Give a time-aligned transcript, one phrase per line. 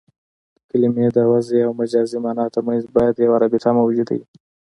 [0.57, 4.25] د کلمې د وضعي او مجازي مانا ترمنځ باید یوه رابطه موجوده يي.